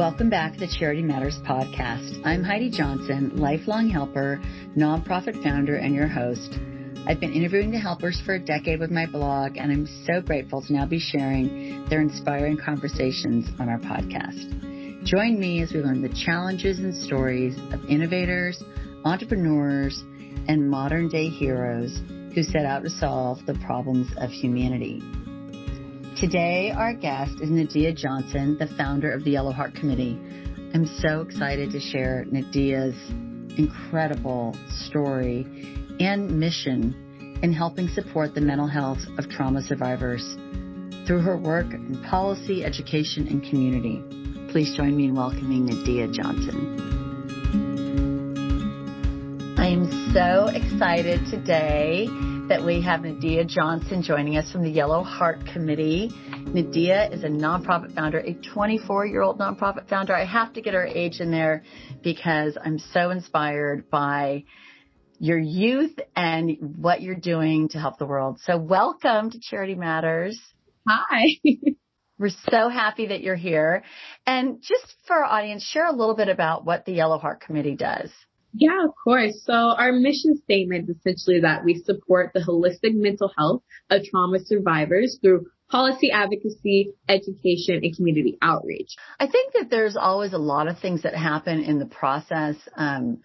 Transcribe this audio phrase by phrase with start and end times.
[0.00, 2.22] Welcome back to the Charity Matters podcast.
[2.24, 4.40] I'm Heidi Johnson, lifelong helper,
[4.74, 6.58] nonprofit founder, and your host.
[7.06, 10.62] I've been interviewing the helpers for a decade with my blog, and I'm so grateful
[10.62, 15.04] to now be sharing their inspiring conversations on our podcast.
[15.04, 18.62] Join me as we learn the challenges and stories of innovators,
[19.04, 20.02] entrepreneurs,
[20.48, 22.00] and modern day heroes
[22.34, 25.02] who set out to solve the problems of humanity.
[26.20, 30.20] Today, our guest is Nadia Johnson, the founder of the Yellow Heart Committee.
[30.74, 32.94] I'm so excited to share Nadia's
[33.56, 35.46] incredible story
[35.98, 40.36] and mission in helping support the mental health of trauma survivors
[41.06, 44.04] through her work in policy, education, and community.
[44.52, 46.76] Please join me in welcoming Nadia Johnson.
[49.56, 52.08] I am so excited today
[52.50, 56.10] that we have Nadia Johnson joining us from the Yellow Heart Committee.
[56.32, 60.16] Nadia is a nonprofit founder, a 24 year old nonprofit founder.
[60.16, 61.62] I have to get her age in there
[62.02, 64.46] because I'm so inspired by
[65.20, 68.40] your youth and what you're doing to help the world.
[68.42, 70.36] So welcome to Charity Matters.
[70.88, 71.26] Hi.
[72.18, 73.84] We're so happy that you're here.
[74.26, 77.76] And just for our audience, share a little bit about what the Yellow Heart Committee
[77.76, 78.10] does.
[78.52, 79.42] Yeah, of course.
[79.44, 84.38] So our mission statement is essentially that we support the holistic mental health of trauma
[84.44, 88.96] survivors through policy advocacy, education, and community outreach.
[89.20, 92.56] I think that there's always a lot of things that happen in the process.
[92.76, 93.18] Um,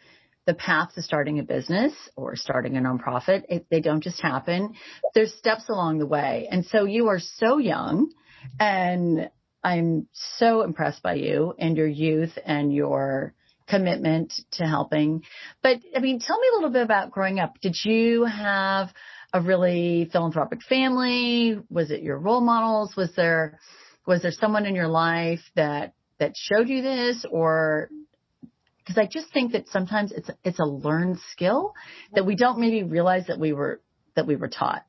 [0.45, 4.75] the path to starting a business or starting a nonprofit, it, they don't just happen.
[5.15, 6.47] There's steps along the way.
[6.51, 8.11] And so you are so young
[8.59, 9.31] and
[9.63, 13.33] I'm so impressed by you and your youth and your
[13.67, 15.23] commitment to helping.
[15.61, 17.55] But I mean, tell me a little bit about growing up.
[17.61, 18.89] Did you have
[19.33, 21.59] a really philanthropic family?
[21.69, 22.95] Was it your role models?
[22.95, 23.59] Was there
[24.05, 27.89] was there someone in your life that that showed you this or
[28.77, 31.73] because I just think that sometimes it's it's a learned skill
[32.13, 33.81] that we don't maybe realize that we were
[34.15, 34.85] that we were taught.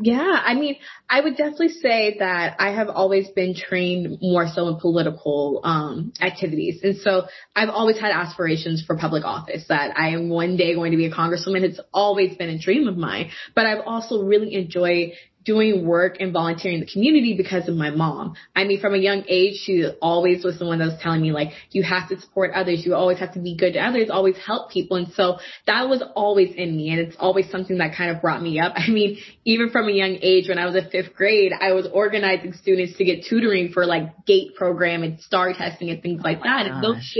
[0.00, 0.76] Yeah, I mean,
[1.10, 6.12] I would definitely say that I have always been trained more so in political um,
[6.20, 6.80] activities.
[6.84, 7.26] And so
[7.56, 11.06] I've always had aspirations for public office that I am one day going to be
[11.06, 11.62] a congresswoman.
[11.62, 13.30] It's always been a dream of mine.
[13.56, 15.14] But I've also really enjoyed
[15.48, 18.34] doing work and volunteering in the community because of my mom.
[18.54, 21.32] I mean, from a young age, she always was the one that was telling me
[21.32, 22.84] like, you have to support others.
[22.84, 24.98] You always have to be good to others, always help people.
[24.98, 26.90] And so that was always in me.
[26.90, 28.74] And it's always something that kind of brought me up.
[28.76, 31.88] I mean, even from a young age, when I was in fifth grade, I was
[31.90, 36.40] organizing students to get tutoring for like GATE program and STAR testing and things like
[36.40, 36.66] oh that.
[36.66, 37.16] And those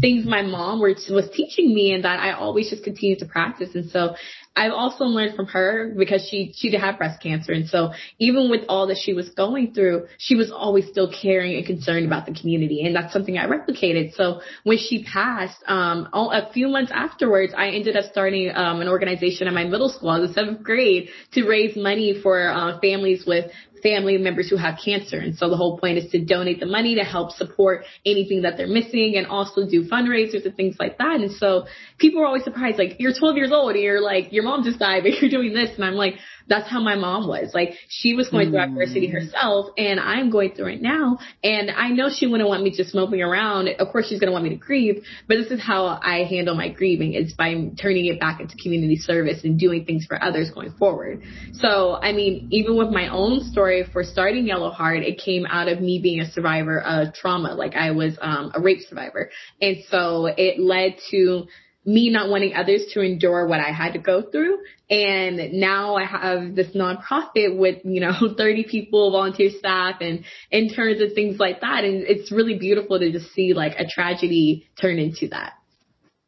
[0.00, 3.74] things my mom was, was teaching me and that I always just continued to practice.
[3.74, 4.16] And so
[4.56, 7.52] I've also learned from her because she, she did have breast cancer.
[7.52, 11.56] And so even with all that she was going through, she was always still caring
[11.56, 12.84] and concerned about the community.
[12.84, 14.14] And that's something I replicated.
[14.14, 18.88] So when she passed, um, a few months afterwards, I ended up starting, um, an
[18.88, 23.26] organization in my middle school in the seventh grade to raise money for, uh, families
[23.26, 23.50] with
[23.86, 25.18] family members who have cancer.
[25.18, 28.56] And so the whole point is to donate the money to help support anything that
[28.56, 31.20] they're missing and also do fundraisers and things like that.
[31.20, 31.66] And so
[31.96, 34.80] people are always surprised, like, you're 12 years old and you're like, your mom just
[34.80, 35.70] died, but you're doing this.
[35.76, 36.14] And I'm like,
[36.48, 37.52] that's how my mom was.
[37.54, 39.12] Like she was going through adversity mm.
[39.12, 41.18] herself and I'm going through it now.
[41.42, 43.68] And I know she wouldn't want me just moping around.
[43.68, 46.54] Of course she's going to want me to grieve, but this is how I handle
[46.54, 50.50] my grieving is by turning it back into community service and doing things for others
[50.50, 51.22] going forward.
[51.54, 55.68] So, I mean, even with my own story for starting Yellow Heart, it came out
[55.68, 57.54] of me being a survivor of trauma.
[57.54, 59.30] Like I was um, a rape survivor.
[59.60, 61.46] And so it led to
[61.86, 64.58] me not wanting others to endure what I had to go through.
[64.90, 71.00] And now I have this nonprofit with, you know, 30 people, volunteer staff and interns
[71.00, 71.84] and things like that.
[71.84, 75.52] And it's really beautiful to just see like a tragedy turn into that.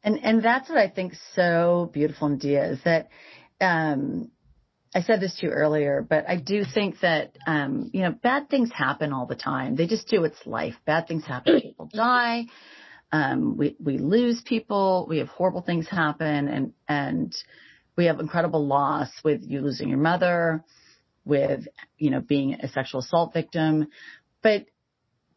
[0.04, 3.08] And, and that's what I think so beautiful Nadia is that,
[3.60, 4.30] um,
[4.94, 8.48] I said this to you earlier, but I do think that, um, you know, bad
[8.48, 9.76] things happen all the time.
[9.76, 10.24] They just do.
[10.24, 10.76] It's life.
[10.86, 11.60] Bad things happen.
[11.60, 12.46] People die
[13.12, 17.34] um, we we lose people, we have horrible things happen, and and
[17.96, 20.64] we have incredible loss with you losing your mother,
[21.24, 21.66] with
[21.96, 23.88] you know being a sexual assault victim,
[24.42, 24.66] but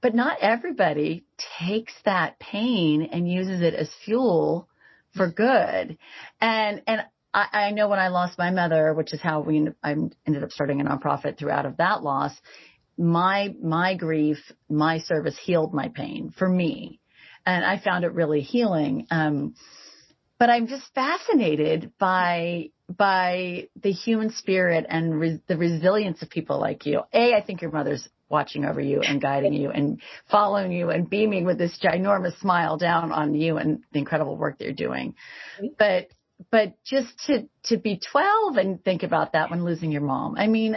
[0.01, 1.23] but not everybody
[1.59, 4.67] takes that pain and uses it as fuel
[5.15, 5.97] for good,
[6.39, 7.01] and and.
[7.33, 10.51] I, I know when I lost my mother, which is how we I ended up
[10.51, 12.33] starting a nonprofit throughout of that loss.
[12.97, 14.37] My my grief,
[14.69, 16.99] my service healed my pain for me
[17.45, 19.07] and I found it really healing.
[19.11, 19.55] Um,
[20.39, 26.59] but I'm just fascinated by by the human spirit and re- the resilience of people
[26.59, 27.01] like you.
[27.13, 31.09] A, I think your mother's watching over you and guiding you and following you and
[31.09, 35.15] beaming with this ginormous smile down on you and the incredible work that you're doing.
[35.77, 36.07] But
[36.49, 40.35] but just to to be 12 and think about that when losing your mom.
[40.37, 40.75] I mean,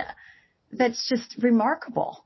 [0.73, 2.25] that's just remarkable.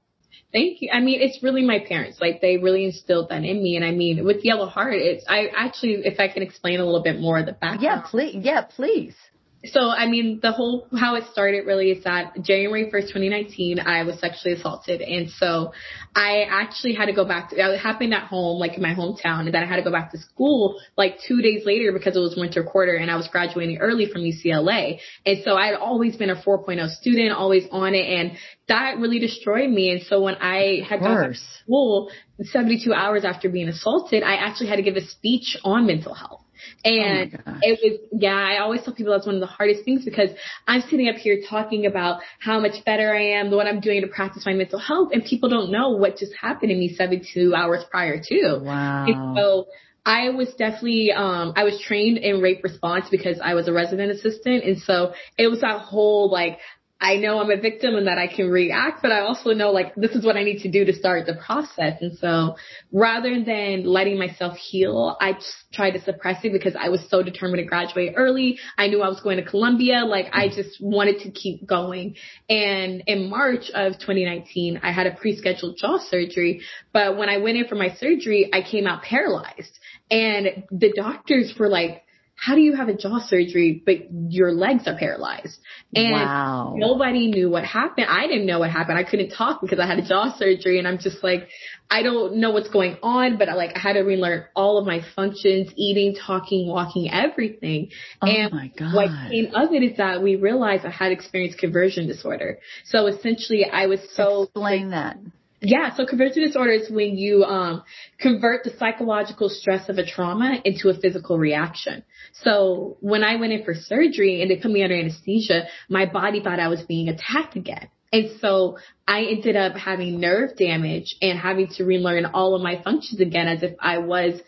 [0.52, 0.90] Thank you.
[0.92, 2.18] I mean, it's really my parents.
[2.20, 3.76] Like they really instilled that in me.
[3.76, 7.02] And I mean, with Yellow Heart, it's I actually, if I can explain a little
[7.02, 7.82] bit more the background.
[7.82, 8.36] Yeah, please.
[8.42, 9.14] Yeah, please
[9.64, 14.04] so I mean the whole how it started really is that January 1st 2019 I
[14.04, 15.00] was sexually assaulted.
[15.00, 15.72] And so
[16.14, 19.46] I actually had to go back to it happened at home like in my hometown
[19.46, 22.20] and then I had to go back to school like 2 days later because it
[22.20, 26.14] was winter quarter and I was graduating early from UCLA and so I had always
[26.16, 28.38] been a 4.0 student always on it and
[28.68, 29.90] that really destroyed me.
[29.90, 34.34] And so when I had gone back to school 72 hours after being assaulted I
[34.34, 36.42] actually had to give a speech on mental health
[36.84, 40.04] and oh it was, yeah, I always tell people that's one of the hardest things
[40.04, 40.30] because
[40.66, 44.02] I'm sitting up here talking about how much better I am, the what I'm doing
[44.02, 47.54] to practice my mental health, and people don't know what just happened to me 72
[47.54, 48.60] hours prior to.
[48.62, 49.06] Wow.
[49.06, 49.66] And so
[50.08, 54.10] I was definitely, um, I was trained in rape response because I was a resident
[54.10, 54.64] assistant.
[54.64, 56.58] And so it was that whole like,
[57.00, 59.94] I know I'm a victim and that I can react, but I also know like
[59.94, 61.98] this is what I need to do to start the process.
[62.00, 62.56] And so
[62.92, 67.22] rather than letting myself heal, I just tried to suppress it because I was so
[67.22, 68.58] determined to graduate early.
[68.76, 70.04] I knew I was going to Columbia.
[70.04, 72.16] Like I just wanted to keep going.
[72.48, 76.62] And in March of 2019, I had a pre-scheduled jaw surgery,
[76.92, 79.78] but when I went in for my surgery, I came out paralyzed
[80.10, 82.02] and the doctors were like,
[82.40, 83.96] how do you have a jaw surgery, but
[84.28, 85.58] your legs are paralyzed?
[85.92, 86.74] And wow.
[86.76, 88.06] nobody knew what happened.
[88.08, 88.96] I didn't know what happened.
[88.96, 91.48] I couldn't talk because I had a jaw surgery and I'm just like,
[91.90, 94.86] I don't know what's going on, but I like, I had to relearn all of
[94.86, 97.90] my functions, eating, talking, walking, everything.
[98.22, 98.94] Oh and my God.
[98.94, 102.60] what came of it is that we realized I had experienced conversion disorder.
[102.84, 104.42] So essentially I was so.
[104.44, 105.16] Explain that.
[105.60, 107.82] Yeah, so conversion disorder is when you um,
[108.20, 112.04] convert the psychological stress of a trauma into a physical reaction.
[112.42, 116.40] So when I went in for surgery and they put me under anesthesia, my body
[116.42, 117.88] thought I was being attacked again.
[118.12, 122.80] And so I ended up having nerve damage and having to relearn all of my
[122.82, 124.40] functions again as if I was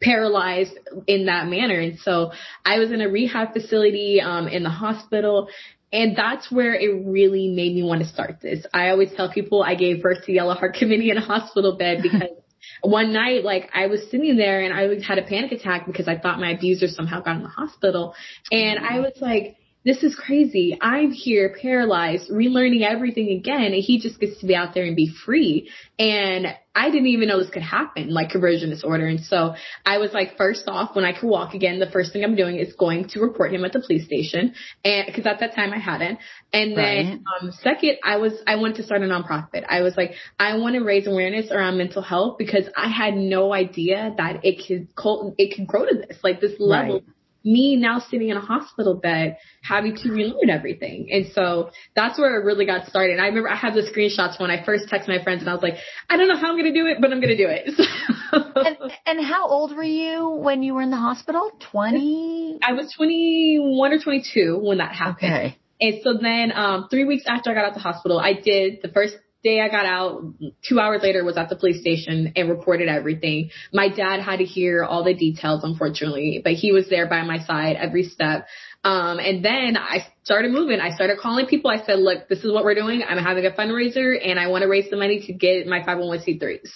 [0.00, 1.78] paralyzed in that manner.
[1.78, 2.32] And so
[2.64, 5.48] I was in a rehab facility um, in the hospital
[5.92, 8.66] and that's where it really made me want to start this.
[8.74, 11.98] I always tell people I gave birth to Yellow Heart Committee in a hospital bed
[12.02, 12.28] because
[12.82, 16.18] one night, like I was sitting there and I had a panic attack because I
[16.18, 18.14] thought my abuser somehow got in the hospital.
[18.52, 19.56] And I was like,
[19.88, 20.76] this is crazy.
[20.80, 24.94] I'm here paralyzed, relearning everything again, and he just gets to be out there and
[24.94, 25.70] be free.
[25.98, 29.06] And I didn't even know this could happen, like conversion disorder.
[29.06, 29.54] And so
[29.86, 32.56] I was like, first off, when I could walk again, the first thing I'm doing
[32.56, 34.54] is going to report him at the police station.
[34.84, 36.18] And because at that time I hadn't.
[36.52, 37.42] And then, right.
[37.42, 39.64] um, second, I was, I wanted to start a nonprofit.
[39.68, 43.52] I was like, I want to raise awareness around mental health because I had no
[43.52, 44.88] idea that it could,
[45.38, 46.96] it could grow to this, like this level.
[46.96, 47.04] Right
[47.44, 51.08] me now sitting in a hospital bed having to relearn everything.
[51.10, 53.12] And so that's where it really got started.
[53.12, 55.54] And I remember I had the screenshots when I first texted my friends and I
[55.54, 55.76] was like,
[56.10, 57.70] I don't know how I'm going to do it, but I'm going to do it.
[58.32, 58.76] and,
[59.06, 61.50] and how old were you when you were in the hospital?
[61.70, 62.58] 20?
[62.62, 65.32] I was 21 or 22 when that happened.
[65.32, 65.58] Okay.
[65.80, 68.88] And so then, um, three weeks after I got out the hospital, I did the
[68.88, 70.34] first day I got out,
[70.68, 73.50] two hours later was at the police station and reported everything.
[73.72, 77.38] My dad had to hear all the details, unfortunately, but he was there by my
[77.44, 78.46] side every step.
[78.84, 80.80] Um, and then I started moving.
[80.80, 81.70] I started calling people.
[81.70, 83.02] I said, look, this is what we're doing.
[83.08, 86.60] I'm having a fundraiser and I want to raise the money to get my 501c3.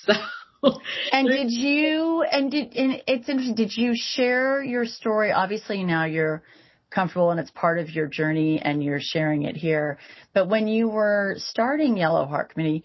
[0.63, 0.79] So.
[1.11, 5.33] and did you, and did, and it's interesting, did you share your story?
[5.33, 6.45] Obviously now you're,
[6.93, 9.99] comfortable and it's part of your journey and you're sharing it here.
[10.35, 12.85] But when you were starting Yellow Heart Committee,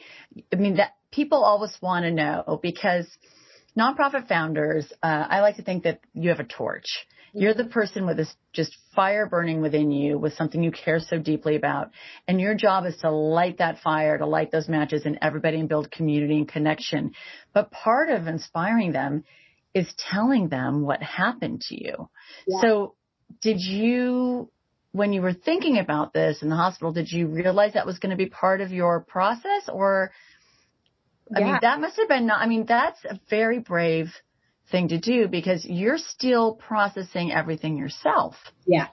[0.52, 3.08] I mean that people always want to know because
[3.78, 7.06] nonprofit founders, uh, I like to think that you have a torch.
[7.34, 11.20] You're the person with this just fire burning within you with something you care so
[11.20, 11.92] deeply about.
[12.28, 15.70] And your job is to light that fire, to light those matches in everybody and
[15.70, 17.12] build community and connection.
[17.54, 19.24] But part of inspiring them
[19.76, 22.10] is telling them what happened to you.
[22.48, 22.62] Yeah.
[22.62, 22.96] So
[23.42, 24.50] did you,
[24.92, 28.12] when you were thinking about this in the hospital, did you realize that was going
[28.12, 30.12] to be part of your process or,
[31.36, 34.08] I mean, that must have been not, I mean, that's a very brave
[34.72, 38.36] thing to do because you're still processing everything yourself.
[38.66, 38.88] Yeah.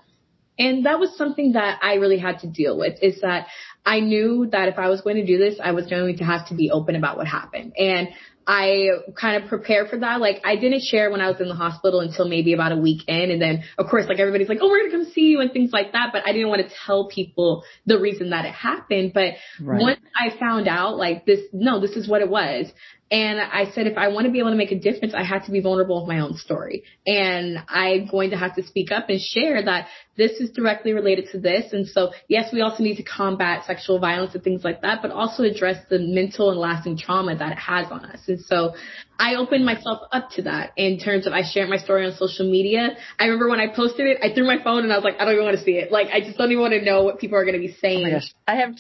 [0.59, 3.49] And that was something that I really had to deal with is that
[3.85, 6.49] I knew that if I was going to do this, I was going to have
[6.49, 7.75] to be open about what happened.
[7.77, 8.09] And
[8.47, 10.21] I kind of prepared for that.
[10.21, 13.09] Like I didn't share when I was in the hospital until maybe about a week
[13.09, 13.31] in.
[13.31, 15.51] And then of course, like everybody's like, Oh, we're going to come see you and
[15.53, 16.11] things like that.
[16.13, 19.13] But I didn't want to tell people the reason that it happened.
[19.15, 19.81] But right.
[19.81, 22.67] once I found out like this, no, this is what it was.
[23.15, 25.45] And I said, if I want to be able to make a difference, I have
[25.45, 26.83] to be vulnerable with my own story.
[27.07, 31.29] And I'm going to have to speak up and share that this is directly related
[31.31, 31.73] to this.
[31.73, 35.13] And so, yes, we also need to combat sexual violence and things like that, but
[35.13, 38.19] also address the mental and lasting trauma that it has on us.
[38.27, 38.75] And so
[39.17, 42.51] I opened myself up to that in terms of I shared my story on social
[42.51, 42.97] media.
[43.17, 45.25] I remember when I posted it, I threw my phone and I was like, I
[45.25, 45.93] don't even want to see it.
[45.93, 48.13] Like, I just don't even want to know what people are going to be saying.
[48.13, 48.19] Oh
[48.49, 48.75] I have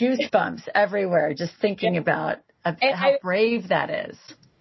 [0.00, 2.02] goosebumps everywhere just thinking yeah.
[2.02, 4.16] about how I, brave that is.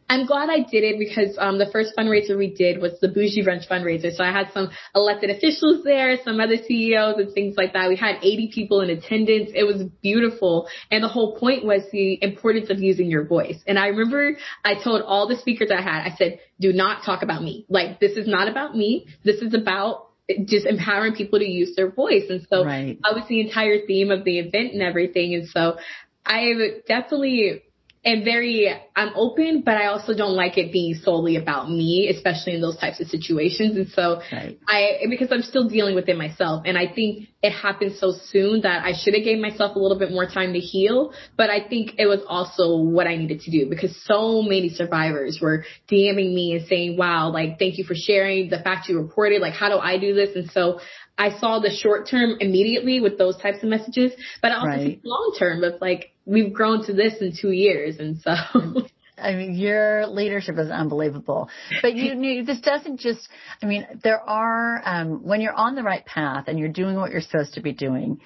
[0.09, 3.43] I'm glad I did it because um, the first fundraiser we did was the Bougie
[3.43, 4.11] Brunch fundraiser.
[4.11, 7.89] So I had some elected officials there, some other CEOs and things like that.
[7.89, 9.51] We had 80 people in attendance.
[9.53, 10.67] It was beautiful.
[10.89, 13.57] And the whole point was the importance of using your voice.
[13.67, 17.21] And I remember I told all the speakers I had, I said, do not talk
[17.21, 17.67] about me.
[17.69, 19.05] Like, this is not about me.
[19.23, 20.07] This is about
[20.45, 22.23] just empowering people to use their voice.
[22.29, 22.97] And so right.
[23.03, 25.35] that was the entire theme of the event and everything.
[25.35, 25.77] And so
[26.25, 26.53] I
[26.87, 27.63] definitely
[28.03, 32.55] and very I'm open, but I also don't like it being solely about me, especially
[32.55, 33.75] in those types of situations.
[33.75, 34.57] And so right.
[34.67, 36.63] I because I'm still dealing with it myself.
[36.65, 39.99] And I think it happened so soon that I should have gave myself a little
[39.99, 41.13] bit more time to heal.
[41.35, 45.39] But I think it was also what I needed to do because so many survivors
[45.41, 49.41] were DMing me and saying, Wow, like thank you for sharing the fact you reported,
[49.41, 50.35] like how do I do this?
[50.37, 50.79] And so
[51.17, 54.79] I saw the short term immediately with those types of messages, but I also right.
[54.79, 58.33] see long term of like we've grown to this in two years, and so.
[59.21, 61.49] I mean, your leadership is unbelievable.
[61.81, 63.27] But you knew this doesn't just,
[63.61, 67.11] I mean, there are, um, when you're on the right path and you're doing what
[67.11, 68.21] you're supposed to be doing,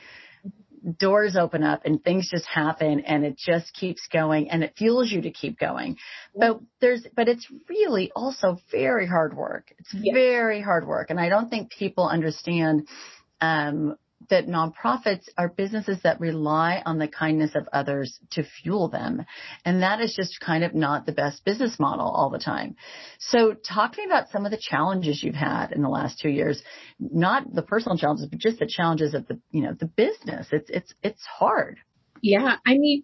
[1.00, 5.12] doors open up and things just happen and it just keeps going and it fuels
[5.12, 5.98] you to keep going.
[6.36, 9.74] But there's, but it's really also very hard work.
[9.80, 10.14] It's yes.
[10.14, 11.10] very hard work.
[11.10, 12.88] And I don't think people understand,
[13.42, 13.98] um,
[14.30, 19.26] that nonprofits are businesses that rely on the kindness of others to fuel them.
[19.66, 22.76] And that is just kind of not the best business model all the time.
[23.20, 26.30] So talk to me about some of the challenges you've had in the last two
[26.30, 26.62] years,
[27.00, 30.48] not the personal challenges, but just the challenges of the, you know, the business.
[30.52, 31.80] It's, it's, it's hard.
[32.22, 32.58] Yeah.
[32.66, 33.04] I mean,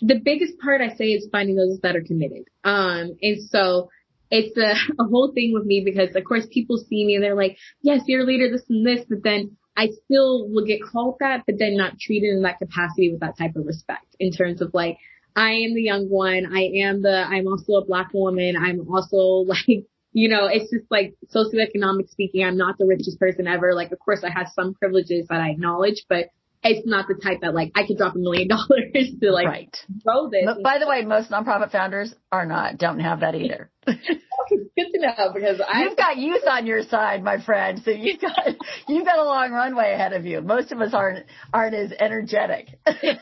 [0.00, 2.48] the biggest part I say is finding those that are committed.
[2.64, 3.90] Um, and so,
[4.30, 7.34] it's a, a whole thing with me because of course people see me and they're
[7.34, 11.16] like, yes, you're a leader, this and this, but then I still will get called
[11.20, 14.60] that, but then not treated in that capacity with that type of respect in terms
[14.60, 14.98] of like,
[15.34, 16.54] I am the young one.
[16.54, 18.56] I am the, I'm also a black woman.
[18.58, 19.16] I'm also
[19.48, 23.72] like, you know, it's just like socioeconomic speaking, I'm not the richest person ever.
[23.74, 26.26] Like, of course I have some privileges that I acknowledge, but
[26.62, 29.76] it's not the type that like I could drop a million dollars to like right.
[30.04, 30.44] grow this.
[30.44, 33.70] But by the way, most nonprofit founders are not, don't have that either.
[33.86, 37.80] good to know because I you've got youth on your side, my friend.
[37.84, 38.36] So you've got
[38.88, 40.40] you've got a long runway ahead of you.
[40.40, 42.78] Most of us aren't aren't as energetic.
[43.02, 43.14] yeah,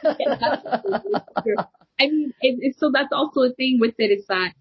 [2.00, 4.52] I mean, it, it, so that's also a thing with it is that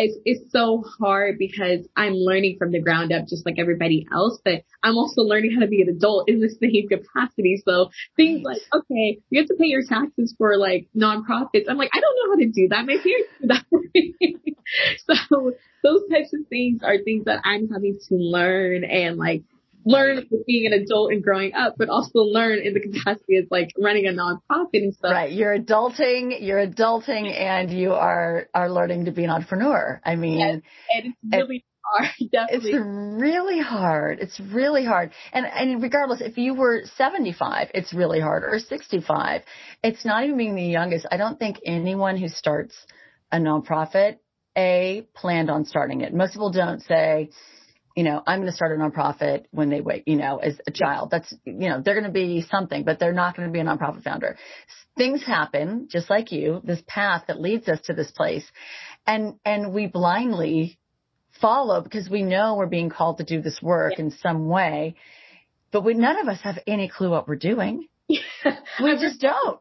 [0.00, 4.40] it's, it's so hard because I'm learning from the ground up just like everybody else,
[4.44, 7.62] but I'm also learning how to be an adult in the same capacity.
[7.64, 11.64] So things like, okay, you have to pay your taxes for like nonprofits.
[11.68, 12.86] I'm like, I don't know how to do that.
[12.86, 13.64] My parents do that.
[13.70, 14.14] for me.
[15.28, 19.42] so those types of things are things that I'm having to learn and like
[19.86, 23.46] learn with being an adult and growing up, but also learn in the capacity of
[23.50, 25.12] like running a nonprofit and stuff.
[25.12, 25.32] Right.
[25.32, 30.00] You're adulting, you're adulting and you are, are learning to be an entrepreneur.
[30.04, 30.60] I mean, yes,
[30.92, 32.10] and it's really hard.
[32.32, 32.70] Definitely.
[32.70, 34.18] It's really hard.
[34.20, 35.12] It's really hard.
[35.32, 39.42] And, and regardless, if you were 75, it's really hard or 65.
[39.82, 41.06] It's not even being the youngest.
[41.10, 42.74] I don't think anyone who starts
[43.30, 44.16] a nonprofit,
[44.56, 46.12] A, planned on starting it.
[46.12, 47.30] Most people don't say,
[47.96, 50.70] you know, I'm going to start a nonprofit when they wait, you know, as a
[50.70, 51.08] child.
[51.10, 53.64] That's, you know, they're going to be something, but they're not going to be a
[53.64, 54.36] nonprofit founder.
[54.98, 58.44] Things happen just like you, this path that leads us to this place.
[59.06, 60.78] And, and we blindly
[61.40, 64.04] follow because we know we're being called to do this work yeah.
[64.04, 64.96] in some way,
[65.72, 67.88] but we, none of us have any clue what we're doing.
[68.08, 68.18] we
[69.00, 69.58] just don't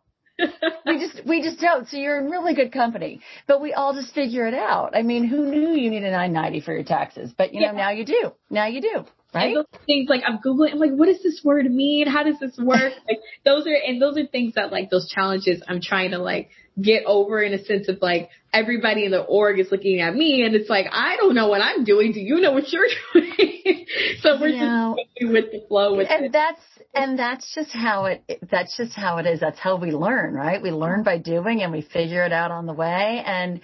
[0.85, 1.87] we just we just don't.
[1.87, 3.21] So you're in really good company.
[3.47, 4.95] But we all just figure it out.
[4.95, 7.33] I mean, who knew you needed a 990 for your taxes?
[7.37, 7.71] But you know, yeah.
[7.71, 8.31] now you do.
[8.49, 9.05] Now you do.
[9.35, 9.47] Right?
[9.47, 10.71] And those things like I'm googling.
[10.71, 12.07] I'm like, what does this word mean?
[12.07, 12.93] How does this work?
[13.07, 16.49] like those are and those are things that like those challenges I'm trying to like
[16.81, 20.43] get over in a sense of like everybody in the org is looking at me
[20.43, 22.13] and it's like I don't know what I'm doing.
[22.13, 23.85] Do you know what you're doing?
[24.21, 26.31] so we're you know, just going with the flow with and it.
[26.31, 26.61] that's
[26.93, 29.39] and that's just how it that's just how it is.
[29.39, 30.61] That's how we learn, right?
[30.61, 33.61] We learn by doing and we figure it out on the way and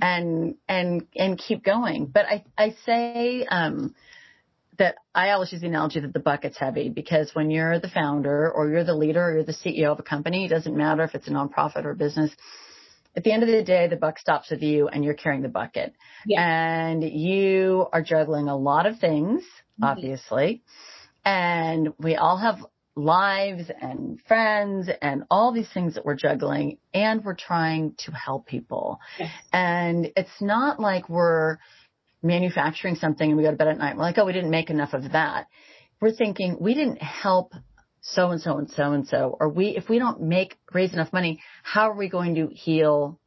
[0.00, 2.06] and and and keep going.
[2.06, 3.94] But I I say um
[4.82, 8.50] that I always use the analogy that the bucket's heavy because when you're the founder
[8.50, 11.14] or you're the leader or you're the CEO of a company, it doesn't matter if
[11.14, 12.32] it's a nonprofit or business.
[13.14, 15.48] At the end of the day, the buck stops with you and you're carrying the
[15.48, 15.94] bucket.
[16.26, 16.42] Yeah.
[16.42, 19.84] And you are juggling a lot of things, mm-hmm.
[19.84, 20.64] obviously.
[21.24, 22.58] And we all have
[22.96, 28.46] lives and friends and all these things that we're juggling and we're trying to help
[28.46, 28.98] people.
[29.16, 29.30] Yes.
[29.52, 31.58] And it's not like we're
[32.22, 33.96] manufacturing something and we go to bed at night.
[33.96, 35.46] We're like, oh, we didn't make enough of that.
[36.00, 37.52] We're thinking we didn't help
[38.00, 41.12] so and so and so and so, or we, if we don't make, raise enough
[41.12, 43.18] money, how are we going to heal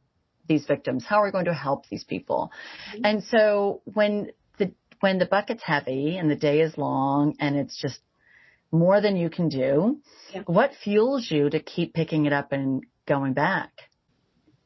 [0.48, 1.06] these victims?
[1.08, 2.52] How are we going to help these people?
[2.94, 3.06] Mm-hmm.
[3.06, 7.82] And so when the, when the bucket's heavy and the day is long and it's
[7.82, 8.00] just
[8.72, 10.00] more than you can do,
[10.34, 10.42] yeah.
[10.46, 13.72] what fuels you to keep picking it up and going back?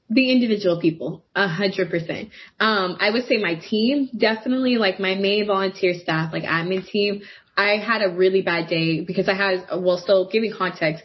[0.09, 2.29] The individual people, a hundred percent.
[2.59, 7.21] Um, I would say my team, definitely like my main volunteer staff, like admin team.
[7.55, 11.03] I had a really bad day because I had, well, so giving context,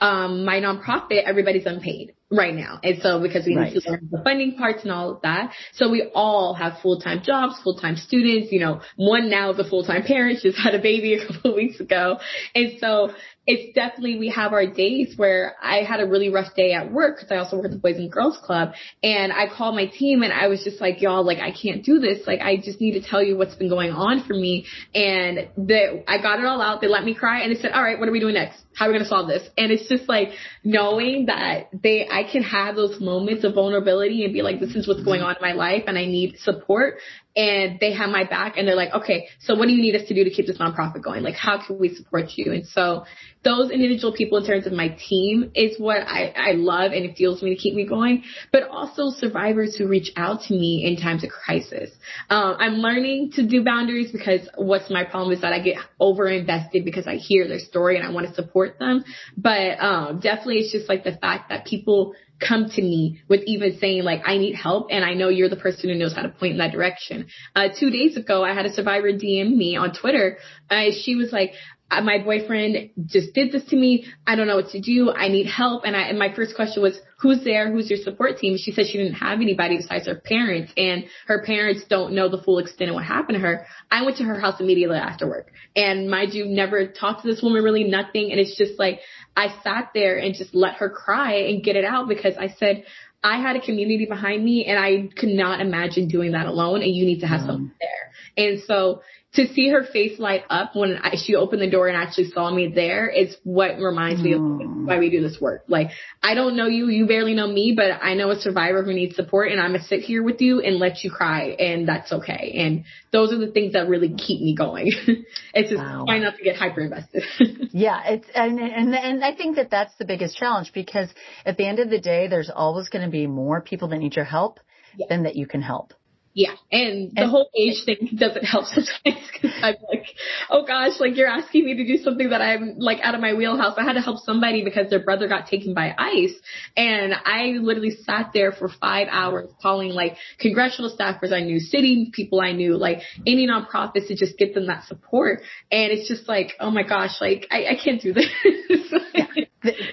[0.00, 2.78] um, my nonprofit, everybody's unpaid right now.
[2.82, 3.72] And so because we right.
[3.72, 5.52] need to learn the funding parts and all of that.
[5.74, 10.02] So we all have full-time jobs, full-time students, you know, one now is a full-time
[10.02, 12.18] parent, just had a baby a couple of weeks ago.
[12.54, 13.10] And so
[13.46, 17.16] it's definitely we have our days where I had a really rough day at work
[17.16, 18.72] because I also work at the Boys and Girls Club,
[19.02, 22.00] and I called my team and I was just like, y'all, like I can't do
[22.00, 22.26] this.
[22.26, 24.66] Like I just need to tell you what's been going on for me.
[24.94, 26.80] And the I got it all out.
[26.80, 28.60] They let me cry and they said, all right, what are we doing next?
[28.74, 29.48] How are we gonna solve this?
[29.56, 30.30] And it's just like
[30.64, 34.88] knowing that they I can have those moments of vulnerability and be like, this is
[34.88, 36.98] what's going on in my life and I need support
[37.36, 40.08] and they have my back and they're like, okay, so what do you need us
[40.08, 41.22] to do to keep this nonprofit going?
[41.22, 42.52] Like, how can we support you?
[42.52, 43.04] And so
[43.44, 47.16] those individual people in terms of my team is what I, I love and it
[47.16, 51.00] fuels me to keep me going, but also survivors who reach out to me in
[51.00, 51.90] times of crisis.
[52.30, 56.26] Um, I'm learning to do boundaries because what's my problem is that I get over
[56.28, 59.04] invested because I hear their story and I want to support them.
[59.36, 63.78] But, um, definitely it's just like the fact that people come to me with even
[63.78, 66.28] saying like, I need help and I know you're the person who knows how to
[66.28, 67.26] point in that direction.
[67.54, 70.38] Uh, two days ago, I had a survivor DM me on Twitter.
[70.70, 71.52] Uh, she was like,
[71.90, 74.06] my boyfriend just did this to me.
[74.26, 75.12] I don't know what to do.
[75.12, 75.84] I need help.
[75.84, 77.70] And I, and my first question was, who's there?
[77.70, 78.56] Who's your support team?
[78.58, 82.42] She said she didn't have anybody besides her parents and her parents don't know the
[82.42, 83.66] full extent of what happened to her.
[83.90, 87.42] I went to her house immediately after work and mind you, never talked to this
[87.42, 88.30] woman really nothing.
[88.32, 89.00] And it's just like,
[89.36, 92.84] I sat there and just let her cry and get it out because I said,
[93.22, 96.94] I had a community behind me and I could not imagine doing that alone and
[96.94, 97.46] you need to have mm.
[97.46, 98.46] someone there.
[98.46, 99.02] And so
[99.36, 102.50] to see her face light up when I, she opened the door and actually saw
[102.50, 104.24] me there is what reminds mm.
[104.24, 104.86] me of mm.
[104.86, 105.64] why we do this work.
[105.68, 105.90] Like,
[106.22, 109.14] I don't know you, you barely know me, but I know a survivor who needs
[109.14, 112.54] support and I'm gonna sit here with you and let you cry and that's okay.
[112.56, 114.90] And those are the things that really keep me going.
[115.54, 116.04] it's just wow.
[116.06, 117.22] trying not to get hyper invested.
[117.72, 121.08] yeah, it's, and, and, and I think that that's the biggest challenge because
[121.44, 124.16] at the end of the day, there's always going to be more people that need
[124.16, 124.60] your help
[124.96, 125.06] yeah.
[125.08, 125.92] than that you can help.
[126.36, 130.04] Yeah, and the and, whole age thing doesn't help sometimes because I'm like,
[130.50, 133.32] oh gosh, like you're asking me to do something that I'm like out of my
[133.32, 133.78] wheelhouse.
[133.78, 136.34] I had to help somebody because their brother got taken by ICE,
[136.76, 142.10] and I literally sat there for five hours calling like congressional staffers I knew, city
[142.12, 145.40] people I knew, like any nonprofits to just get them that support.
[145.72, 148.26] And it's just like, oh my gosh, like I, I can't do this.
[149.14, 149.46] yeah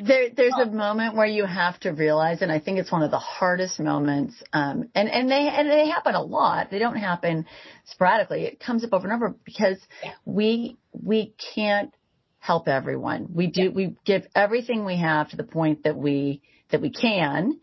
[0.06, 3.12] there, there's a moment where you have to realize, and I think it's one of
[3.12, 4.36] the hardest moments.
[4.52, 6.72] Um, and and they and they happen a lot.
[6.72, 7.46] They don't happen
[7.86, 8.46] sporadically.
[8.46, 9.78] It comes up over and over because
[10.26, 11.94] we we can't
[12.40, 13.28] help everyone.
[13.34, 17.60] We do we give everything we have to the point that we that we can,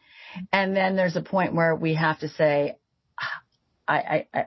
[0.52, 2.76] and then there's a point where we have to say,
[3.20, 3.40] ah,
[3.88, 4.44] I, I, I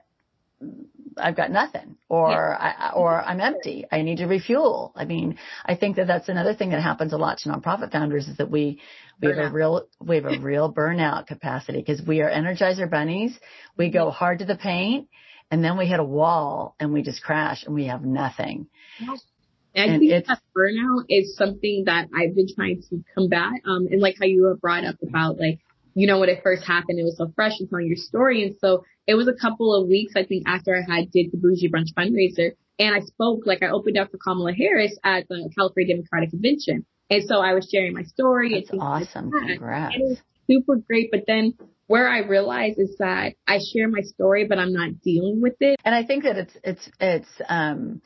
[1.18, 2.74] I've got nothing or yeah.
[2.80, 3.86] I, or I'm empty.
[3.92, 4.92] I need to refuel.
[4.96, 8.28] I mean, I think that that's another thing that happens a lot to nonprofit founders
[8.28, 8.82] is that we
[9.22, 9.44] we burnout.
[9.44, 13.38] have a real we have a real burnout capacity because we are energizer bunnies.
[13.78, 15.08] We go hard to the paint
[15.52, 18.68] and then we hit a wall and we just crash and we have nothing.
[19.76, 23.54] And I think that burnout is something that I've been trying to combat.
[23.66, 25.60] Um, and like how you were brought up about like,
[25.96, 28.44] you know, when it first happened, it was so fresh and telling your story.
[28.44, 31.38] And so it was a couple of weeks, I think, after I had did the
[31.38, 35.50] Bougie Brunch fundraiser And I spoke, like I opened up for Kamala Harris at the
[35.56, 36.86] California Democratic Convention.
[37.10, 38.54] And so I was sharing my story.
[38.54, 39.30] It's awesome.
[39.30, 39.58] Like.
[39.58, 39.96] Congrats.
[39.96, 41.12] And it was super great.
[41.12, 41.54] But then
[41.88, 45.80] where I realize is that I share my story, but I'm not dealing with it.
[45.84, 48.02] And I think that it's, it's, it's, um,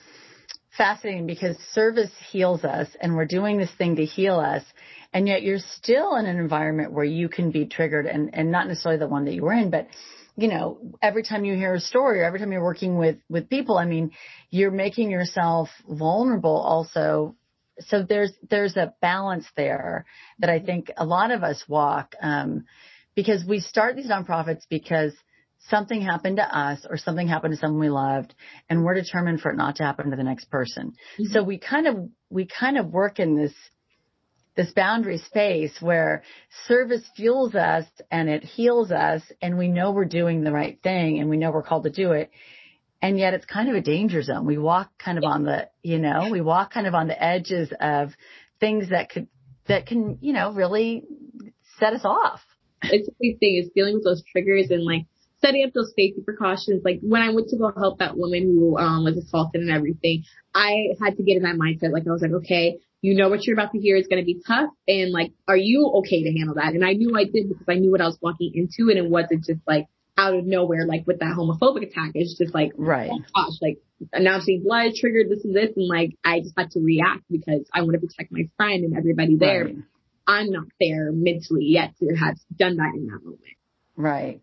[0.75, 4.63] fascinating because service heals us and we're doing this thing to heal us.
[5.13, 8.67] And yet you're still in an environment where you can be triggered and, and not
[8.67, 9.87] necessarily the one that you were in, but
[10.37, 13.49] you know, every time you hear a story or every time you're working with, with
[13.49, 14.11] people, I mean,
[14.51, 17.35] you're making yourself vulnerable also.
[17.79, 20.05] So there's, there's a balance there
[20.39, 22.65] that I think a lot of us walk, um,
[23.15, 25.13] because we start these nonprofits because
[25.69, 28.35] something happened to us or something happened to someone we loved
[28.69, 30.93] and we're determined for it not to happen to the next person.
[31.19, 31.33] Mm-hmm.
[31.33, 33.53] So we kind of, we kind of work in this,
[34.57, 36.23] this boundary space where
[36.67, 41.19] service fuels us and it heals us and we know we're doing the right thing
[41.19, 42.31] and we know we're called to do it.
[42.99, 44.47] And yet it's kind of a danger zone.
[44.47, 47.71] We walk kind of on the, you know, we walk kind of on the edges
[47.79, 48.09] of
[48.59, 49.27] things that could,
[49.67, 51.03] that can, you know, really
[51.79, 52.41] set us off.
[52.81, 55.05] It's a big thing is dealing with those triggers and like
[55.39, 56.81] setting up those safety precautions.
[56.83, 60.23] Like when I went to go help that woman who um, was assaulted and everything,
[60.55, 61.91] I had to get in that mindset.
[61.91, 64.25] Like I was like, okay, you know what you're about to hear is going to
[64.25, 66.73] be tough, and like, are you okay to handle that?
[66.73, 69.09] And I knew I did because I knew what I was walking into, and it
[69.09, 69.85] wasn't just like
[70.17, 72.11] out of nowhere, like with that homophobic attack.
[72.15, 73.77] It's just like, right, oh gosh, like
[74.13, 77.81] announcing blood triggered this and this, and like I just had to react because I
[77.81, 79.65] want to protect my friend and everybody there.
[79.65, 79.75] Right.
[80.29, 83.41] I'm not there mentally yet to have done that in that moment.
[83.95, 84.41] Right.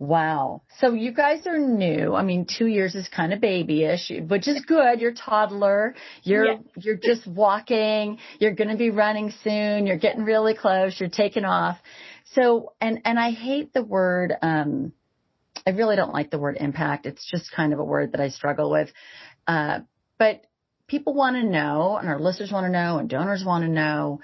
[0.00, 0.62] Wow.
[0.78, 2.14] So you guys are new.
[2.14, 5.00] I mean, two years is kind of babyish, which is good.
[5.00, 5.96] You're toddler.
[6.22, 6.58] You're, yeah.
[6.76, 8.18] you're just walking.
[8.38, 9.86] You're going to be running soon.
[9.86, 10.98] You're getting really close.
[11.00, 11.78] You're taking off.
[12.34, 14.92] So, and, and I hate the word, um,
[15.66, 17.04] I really don't like the word impact.
[17.04, 18.90] It's just kind of a word that I struggle with.
[19.48, 19.80] Uh,
[20.16, 20.42] but
[20.86, 24.20] people want to know and our listeners want to know and donors want to know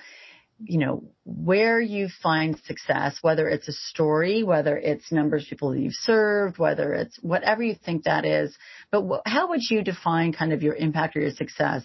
[0.63, 5.73] you know, where you find success, whether it's a story, whether it's numbers of people
[5.73, 8.57] that you've served, whether it's whatever you think that is.
[8.91, 11.83] But how would you define kind of your impact or your success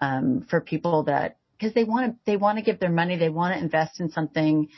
[0.00, 3.28] um, for people that because they want to they want to give their money, they
[3.28, 4.68] want to invest in something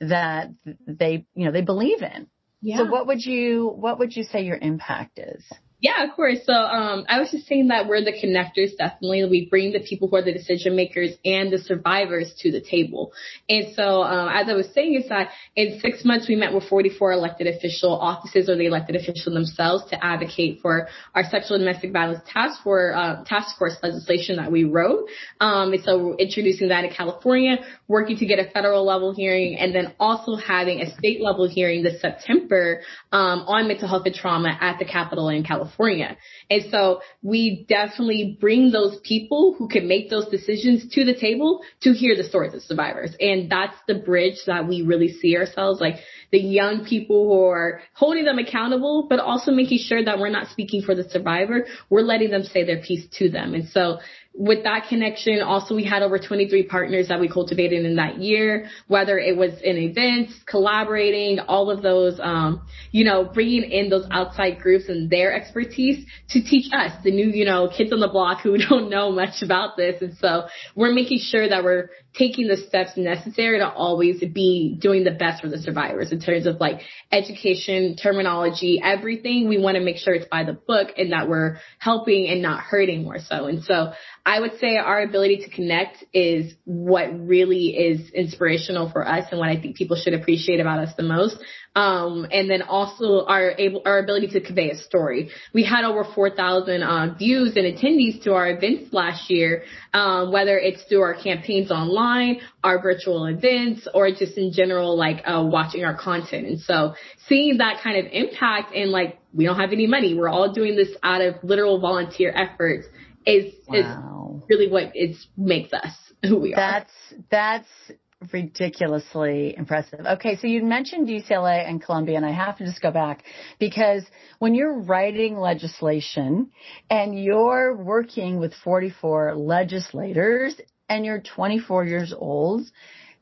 [0.00, 0.50] that
[0.86, 2.28] they you know they believe in.
[2.60, 2.78] Yeah.
[2.78, 5.44] So what would you what would you say your impact is?
[5.80, 6.38] Yeah, of course.
[6.44, 8.76] So um, I was just saying that we're the connectors.
[8.76, 12.60] Definitely, we bring the people who are the decision makers and the survivors to the
[12.60, 13.12] table.
[13.48, 16.64] And so, um, as I was saying, is that in six months we met with
[16.68, 21.64] 44 elected official offices or the elected official themselves to advocate for our sexual and
[21.64, 25.06] domestic violence task force uh, task force legislation that we wrote.
[25.38, 29.72] Um, and so introducing that in California, working to get a federal level hearing, and
[29.72, 32.80] then also having a state level hearing this September
[33.12, 35.67] um, on mental health and trauma at the Capitol in California.
[35.68, 36.16] California.
[36.50, 41.60] And so we definitely bring those people who can make those decisions to the table
[41.82, 43.14] to hear the stories of survivors.
[43.20, 45.96] And that's the bridge that we really see ourselves like
[46.30, 50.48] the young people who are holding them accountable, but also making sure that we're not
[50.48, 51.66] speaking for the survivor.
[51.90, 53.54] We're letting them say their piece to them.
[53.54, 53.98] And so
[54.38, 58.68] with that connection, also we had over 23 partners that we cultivated in that year,
[58.86, 64.06] whether it was in events, collaborating, all of those, um, you know, bringing in those
[64.12, 68.06] outside groups and their expertise to teach us, the new, you know, kids on the
[68.06, 70.00] block who don't know much about this.
[70.00, 70.46] And so
[70.76, 75.42] we're making sure that we're taking the steps necessary to always be doing the best
[75.42, 76.80] for the survivors in terms of like
[77.12, 79.48] education, terminology, everything.
[79.48, 82.60] We want to make sure it's by the book and that we're helping and not
[82.60, 83.46] hurting more so.
[83.46, 83.92] And so
[84.26, 89.38] I would say our ability to connect is what really is inspirational for us and
[89.38, 91.36] what I think people should appreciate about us the most.
[91.74, 95.30] Um, and then also our able, our ability to convey a story.
[95.54, 99.62] We had over 4,000 uh, views and attendees to our events last year,
[99.94, 105.22] um, whether it's through our campaigns online, our virtual events, or just in general, like
[105.24, 106.46] uh, watching our content.
[106.46, 106.94] And so
[107.28, 110.74] seeing that kind of impact and like we don't have any money, we're all doing
[110.74, 112.86] this out of literal volunteer efforts
[113.26, 114.40] is wow.
[114.40, 117.16] is really what it makes us who we that's, are.
[117.30, 117.98] That's that's
[118.32, 120.00] ridiculously impressive.
[120.00, 123.22] Okay, so you mentioned UCLA and Columbia, and I have to just go back
[123.58, 124.04] because
[124.38, 126.50] when you're writing legislation
[126.90, 132.66] and you're working with 44 legislators and you're 24 years old,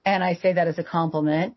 [0.05, 1.57] and I say that as a compliment,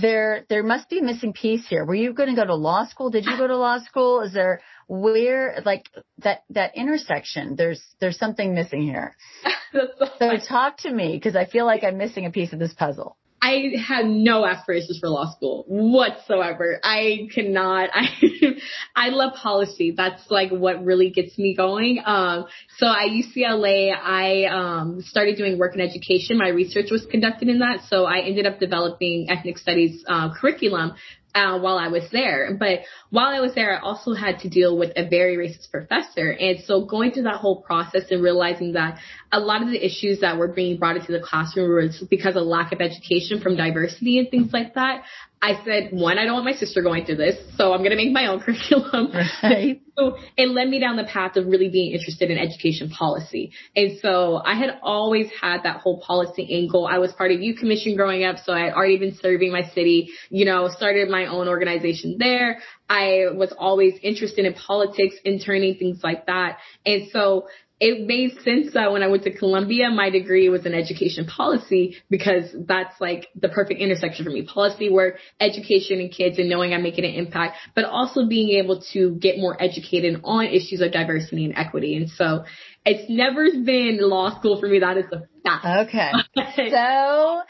[0.00, 1.84] there there must be a missing piece here.
[1.84, 3.10] Were you going to go to law school?
[3.10, 4.22] Did you go to law school?
[4.22, 9.16] Is there where like that that intersection there's there's something missing here
[10.18, 13.16] so talk to me because i feel like i'm missing a piece of this puzzle
[13.44, 16.80] I had no aspirations for law school whatsoever.
[16.82, 17.90] I cannot.
[17.94, 18.06] I
[18.96, 19.92] I love policy.
[19.94, 22.00] That's like what really gets me going.
[22.06, 22.46] Um,
[22.78, 26.38] so at UCLA, I um, started doing work in education.
[26.38, 27.80] My research was conducted in that.
[27.90, 30.94] So I ended up developing ethnic studies uh, curriculum
[31.34, 32.56] uh, while I was there.
[32.58, 36.30] But while I was there, I also had to deal with a very racist professor.
[36.30, 38.98] And so going through that whole process and realizing that
[39.32, 42.44] a lot of the issues that were being brought into the classroom was because of
[42.44, 45.02] lack of education from diversity and things like that.
[45.44, 47.96] I said, one, I don't want my sister going through this, so I'm going to
[47.96, 49.12] make my own curriculum.
[49.42, 49.82] Right.
[49.98, 53.52] so it led me down the path of really being interested in education policy.
[53.76, 56.86] And so I had always had that whole policy angle.
[56.86, 59.68] I was part of youth commission growing up, so I had already been serving my
[59.74, 62.60] city, you know, started my own organization there.
[62.88, 66.56] I was always interested in politics, interning, things like that.
[66.86, 67.48] And so
[67.80, 71.96] it made sense that when I went to Columbia, my degree was in education policy
[72.08, 74.42] because that's like the perfect intersection for me.
[74.42, 78.82] Policy work, education and kids and knowing I'm making an impact, but also being able
[78.92, 81.96] to get more educated on issues of diversity and equity.
[81.96, 82.44] And so
[82.84, 84.78] it's never been law school for me.
[84.78, 85.88] That is the fact.
[85.88, 86.12] Okay.
[86.70, 87.42] so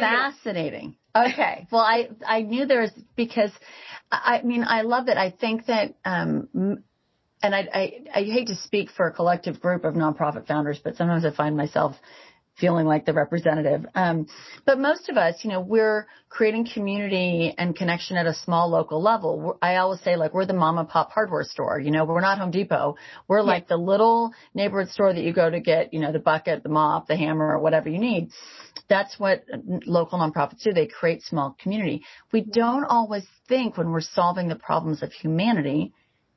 [0.00, 0.96] fascinating.
[1.14, 1.66] Okay.
[1.72, 3.50] Well, I, I knew there was because
[4.10, 5.16] I mean, I love it.
[5.16, 6.84] I think that, um,
[7.42, 10.96] and I, I, I hate to speak for a collective group of nonprofit founders, but
[10.96, 11.96] sometimes I find myself
[12.58, 13.86] feeling like the representative.
[13.94, 14.26] Um,
[14.66, 19.02] but most of us, you know, we're creating community and connection at a small local
[19.02, 19.58] level.
[19.62, 21.80] I always say like we're the mom and pop hardware store.
[21.80, 22.96] You know, we're not Home Depot.
[23.26, 23.44] We're yeah.
[23.44, 26.68] like the little neighborhood store that you go to get, you know, the bucket, the
[26.68, 28.30] mop, the hammer, or whatever you need.
[28.88, 29.44] That's what
[29.86, 30.72] local nonprofits do.
[30.72, 32.04] They create small community.
[32.32, 35.94] We don't always think when we're solving the problems of humanity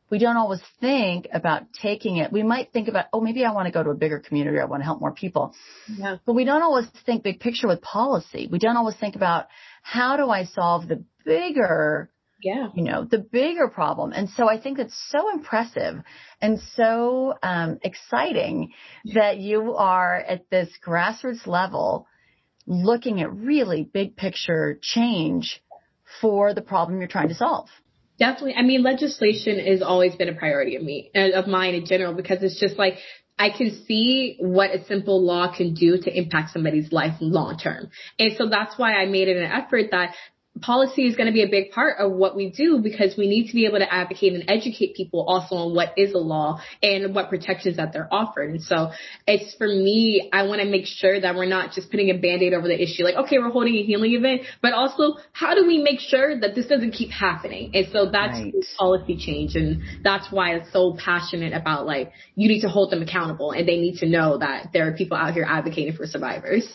[0.09, 2.31] we don't always think about taking it.
[2.31, 4.59] We might think about, oh, maybe I want to go to a bigger community.
[4.59, 5.55] I want to help more people.
[5.87, 6.17] Yeah.
[6.25, 8.47] But we don't always think big picture with policy.
[8.51, 9.47] We don't always think about
[9.81, 12.67] how do I solve the bigger, yeah.
[12.75, 14.11] you know, the bigger problem.
[14.13, 15.95] And so I think it's so impressive
[16.39, 18.73] and so um, exciting
[19.15, 22.07] that you are at this grassroots level
[22.67, 25.63] looking at really big picture change
[26.21, 27.69] for the problem you're trying to solve.
[28.17, 28.55] Definitely.
[28.55, 32.13] I mean, legislation has always been a priority of me, and of mine in general,
[32.13, 32.95] because it's just like,
[33.37, 37.89] I can see what a simple law can do to impact somebody's life long term.
[38.17, 40.15] And so that's why I made it an effort that
[40.61, 43.47] policy is going to be a big part of what we do because we need
[43.47, 47.13] to be able to advocate and educate people also on what is a law and
[47.13, 48.49] what protections that they're offered.
[48.51, 48.91] And so
[49.27, 52.53] it's for me, I want to make sure that we're not just putting a band-aid
[52.53, 53.03] over the issue.
[53.03, 56.55] Like, okay, we're holding a healing event, but also how do we make sure that
[56.55, 57.71] this doesn't keep happening?
[57.73, 58.53] And so that's right.
[58.77, 59.55] policy change.
[59.55, 63.67] And that's why I'm so passionate about like, you need to hold them accountable and
[63.67, 66.67] they need to know that there are people out here advocating for survivors.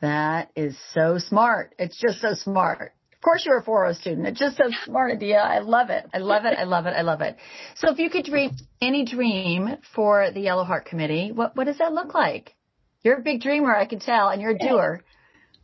[0.00, 1.74] That is so smart.
[1.78, 2.92] It's just so smart
[3.24, 4.26] course you're a 4.0 student.
[4.28, 5.38] It's just a smart idea.
[5.38, 6.04] I love it.
[6.12, 6.56] I love it.
[6.56, 6.90] I love it.
[6.90, 7.36] I love it.
[7.76, 11.78] So if you could dream any dream for the Yellow Heart Committee, what, what does
[11.78, 12.54] that look like?
[13.02, 15.02] You're a big dreamer, I can tell, and you're a doer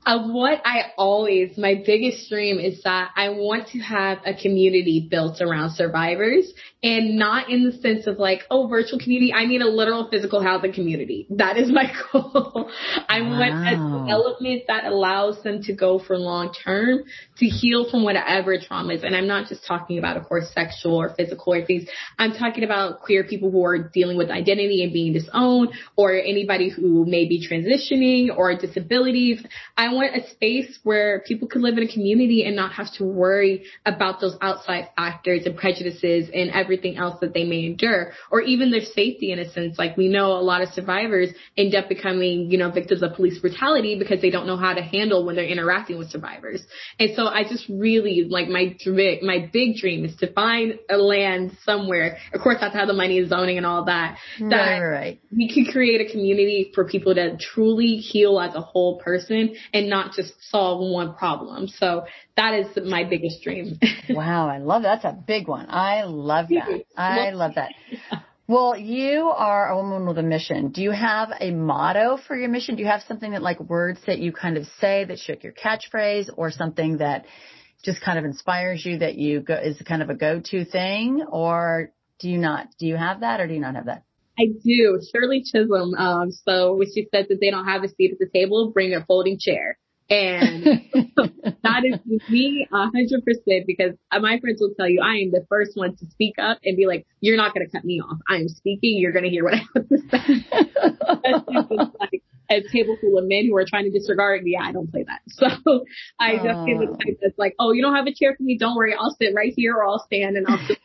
[0.06, 5.06] of what I always, my biggest dream is that I want to have a community
[5.10, 9.34] built around survivors and not in the sense of like, oh, virtual community.
[9.34, 11.26] I need a literal physical housing community.
[11.28, 12.70] That is my goal.
[13.08, 13.28] I wow.
[13.28, 17.04] want a development that allows them to go for long term
[17.36, 19.04] to heal from whatever traumas.
[19.04, 21.86] And I'm not just talking about, of course, sexual or physical or things.
[22.18, 26.70] I'm talking about queer people who are dealing with identity and being disowned or anybody
[26.70, 29.44] who may be transitioning or disabilities.
[29.76, 32.92] I I want a space where people could live in a community and not have
[32.98, 38.12] to worry about those outside factors and prejudices and everything else that they may endure,
[38.30, 39.80] or even their safety in a sense.
[39.80, 43.40] Like we know a lot of survivors end up becoming, you know, victims of police
[43.40, 46.62] brutality because they don't know how to handle when they're interacting with survivors.
[47.00, 48.76] And so I just really like my
[49.22, 52.18] my big dream is to find a land somewhere.
[52.32, 54.18] Of course, that's how the money is zoning and all that.
[54.38, 55.20] That right, right.
[55.36, 59.79] we could create a community for people to truly heal as a whole person and
[59.80, 61.66] and not just solve one problem.
[61.66, 62.04] So
[62.36, 63.78] that is my biggest dream.
[64.10, 65.00] wow, I love that.
[65.02, 65.66] That's a big one.
[65.70, 66.84] I love that.
[66.96, 67.70] I love that.
[68.46, 70.70] Well, you are a woman with a mission.
[70.70, 72.74] Do you have a motto for your mission?
[72.76, 75.52] Do you have something that like words that you kind of say that should your
[75.52, 77.26] catchphrase or something that
[77.82, 81.92] just kind of inspires you that you go is kind of a go-to thing or
[82.18, 82.66] do you not?
[82.78, 84.02] Do you have that or do you not have that?
[84.40, 85.00] I do.
[85.12, 85.94] Shirley Chisholm.
[85.94, 88.94] Um, so when she said that they don't have a seat at the table, bring
[88.94, 89.78] a folding chair.
[90.08, 90.64] And
[91.62, 95.46] that is me a hundred percent because my friends will tell you I am the
[95.48, 98.18] first one to speak up and be like, you're not going to cut me off.
[98.28, 98.96] I am speaking.
[98.98, 100.46] You're going to hear what I have to say.
[102.00, 104.90] like, a table full of men who are trying to disregard me, yeah, I don't
[104.90, 105.20] play that.
[105.28, 105.46] So
[106.18, 108.58] I just definitely the type that's like, oh, you don't have a chair for me?
[108.58, 108.94] Don't worry.
[108.98, 110.78] I'll sit right here or I'll stand and I'll sit.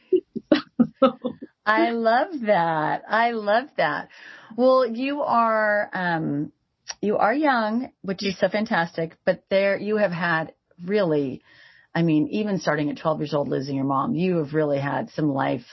[1.66, 3.04] I love that.
[3.10, 4.10] I love that.
[4.56, 6.52] Well, you are, um,
[7.02, 11.42] you are young, which is so fantastic, but there you have had really,
[11.94, 15.10] I mean, even starting at 12 years old, losing your mom, you have really had
[15.12, 15.66] some life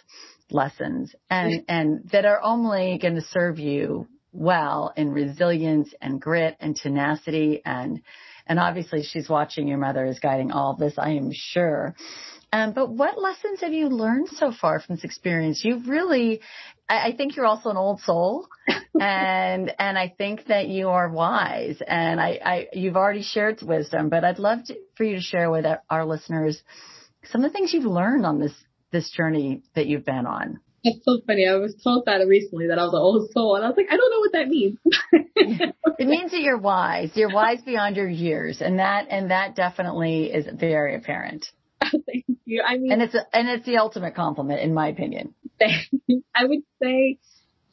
[0.50, 6.56] lessons and, and that are only going to serve you well in resilience and grit
[6.60, 8.02] and tenacity and,
[8.46, 11.94] and obviously she's watching your mother is guiding all of this, I am sure.
[12.52, 15.64] Um, but what lessons have you learned so far from this experience?
[15.64, 16.42] You've really,
[16.88, 18.46] I, I think you're also an old soul,
[19.00, 24.10] and and I think that you are wise, and I, I you've already shared wisdom,
[24.10, 26.62] but I'd love to, for you to share with our, our listeners
[27.24, 28.52] some of the things you've learned on this
[28.90, 30.60] this journey that you've been on.
[30.84, 31.48] It's so funny.
[31.48, 33.86] I was told that recently that I was an old soul, and I was like,
[33.90, 34.78] I don't know what that means.
[35.98, 37.12] it means that you're wise.
[37.14, 41.46] You're wise beyond your years, and that and that definitely is very apparent.
[42.06, 42.62] Thank you.
[42.66, 45.34] I mean, and it's a, and it's the ultimate compliment, in my opinion.
[45.60, 47.18] I would say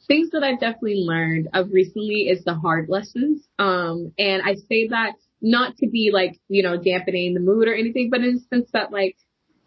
[0.06, 3.46] things that I've definitely learned of recently is the hard lessons.
[3.58, 7.74] Um, and I say that not to be like you know dampening the mood or
[7.74, 9.16] anything, but in the sense that like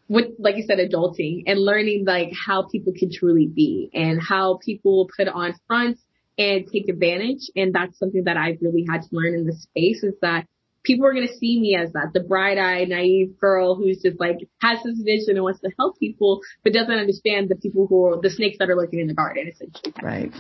[0.08, 4.60] with like you said, adulting and learning like how people can truly be and how
[4.64, 6.02] people put on fronts
[6.38, 7.50] and take advantage.
[7.56, 10.48] And that's something that I've really had to learn in this space is that
[10.84, 14.20] people are going to see me as that, the bright eyed, naive girl who's just
[14.20, 18.06] like has this vision and wants to help people, but doesn't understand the people who
[18.06, 19.94] are the snakes that are lurking in the garden, essentially.
[20.02, 20.32] Right.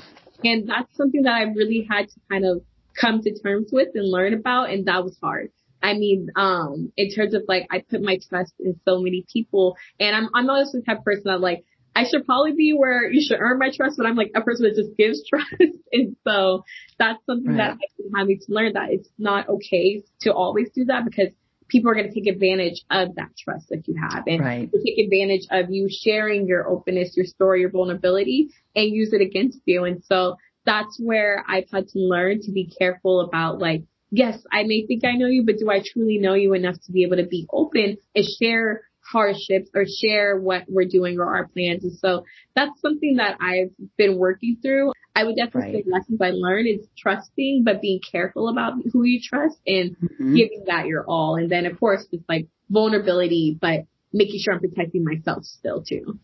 [0.44, 2.62] And that's something that I really had to kind of
[3.00, 4.70] come to terms with and learn about.
[4.70, 5.52] And that was hard.
[5.82, 9.76] I mean, um, in terms of like, I put my trust in so many people
[10.00, 13.12] and I'm, I'm always the type of person that like, I should probably be where
[13.12, 15.78] you should earn my trust, but I'm like a person that just gives trust.
[15.92, 16.64] and so
[16.98, 17.58] that's something right.
[17.58, 21.30] that I having to learn that it's not okay to always do that because
[21.68, 24.70] people are going to take advantage of that trust that you have and right.
[24.86, 29.60] take advantage of you sharing your openness, your story, your vulnerability and use it against
[29.66, 29.84] you.
[29.84, 34.64] And so that's where I've had to learn to be careful about like, yes, I
[34.64, 37.18] may think I know you, but do I truly know you enough to be able
[37.18, 41.84] to be open and share hardships or share what we're doing or our plans.
[41.84, 44.92] And so that's something that I've been working through.
[45.16, 45.86] I would definitely right.
[45.86, 50.36] say lessons I learned is trusting, but being careful about who you trust and mm-hmm.
[50.36, 51.36] giving that your all.
[51.36, 56.20] And then of course, just like vulnerability, but making sure I'm protecting myself still too.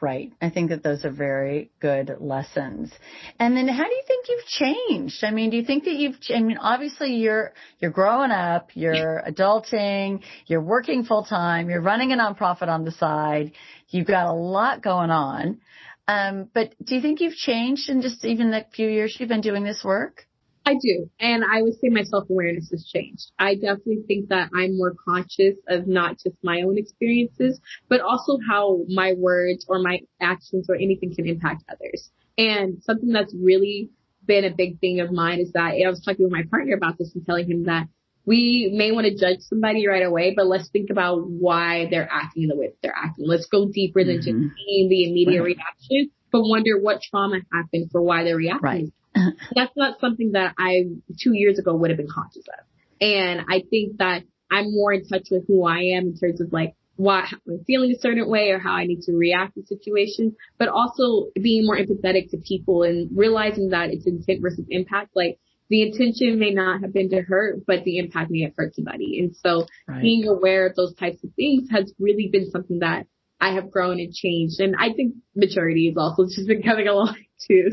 [0.00, 0.32] Right.
[0.40, 2.90] I think that those are very good lessons.
[3.38, 5.22] And then how do you think you've changed?
[5.22, 9.22] I mean, do you think that you've, I mean, obviously you're, you're growing up, you're
[9.26, 13.52] adulting, you're working full time, you're running a nonprofit on the side,
[13.90, 15.60] you've got a lot going on.
[16.08, 19.42] Um, but do you think you've changed in just even the few years you've been
[19.42, 20.26] doing this work?
[20.64, 21.10] I do.
[21.18, 23.32] And I would say my self awareness has changed.
[23.38, 28.38] I definitely think that I'm more conscious of not just my own experiences, but also
[28.48, 32.10] how my words or my actions or anything can impact others.
[32.36, 33.90] And something that's really
[34.26, 36.98] been a big thing of mine is that I was talking with my partner about
[36.98, 37.88] this and telling him that
[38.26, 42.48] we may want to judge somebody right away, but let's think about why they're acting
[42.48, 43.26] the way that they're acting.
[43.26, 44.42] Let's go deeper than mm-hmm.
[44.42, 45.56] just seeing the immediate right.
[45.56, 48.62] reaction, but wonder what trauma happened for why they're reacting.
[48.62, 49.34] Right.
[49.54, 50.84] That's not something that I
[51.20, 52.64] two years ago would have been conscious of.
[53.00, 56.52] And I think that I'm more in touch with who I am in terms of
[56.52, 60.34] like why I'm feeling a certain way or how I need to react to situations,
[60.58, 65.10] but also being more empathetic to people and realizing that it's intent versus impact.
[65.16, 65.38] Like
[65.70, 69.18] the intention may not have been to hurt, but the impact may have hurt somebody.
[69.18, 70.02] And so right.
[70.02, 73.06] being aware of those types of things has really been something that
[73.40, 74.60] I have grown and changed.
[74.60, 77.16] And I think maturity is also just been coming along
[77.48, 77.70] too.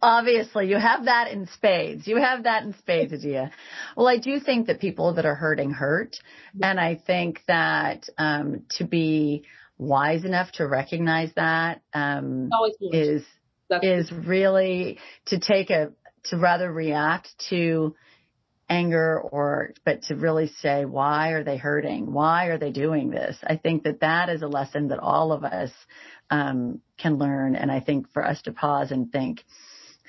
[0.00, 2.06] Obviously, you have that in spades.
[2.06, 3.50] You have that in spades, Nadia.
[3.96, 6.16] Well, I do think that people that are hurting hurt.
[6.62, 9.44] And I think that, um, to be
[9.78, 12.50] wise enough to recognize that, um,
[12.92, 13.24] is,
[13.82, 15.92] is really to take a,
[16.24, 17.94] to rather react to,
[18.68, 22.12] anger or, but to really say, why are they hurting?
[22.12, 23.36] Why are they doing this?
[23.42, 25.70] I think that that is a lesson that all of us,
[26.30, 27.56] um, can learn.
[27.56, 29.42] And I think for us to pause and think